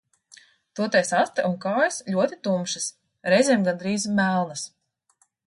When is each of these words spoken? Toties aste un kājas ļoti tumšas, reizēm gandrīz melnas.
Toties 0.77 1.11
aste 1.17 1.45
un 1.49 1.53
kājas 1.65 1.99
ļoti 2.15 2.39
tumšas, 2.49 2.89
reizēm 3.35 3.69
gandrīz 3.69 4.09
melnas. 4.23 4.67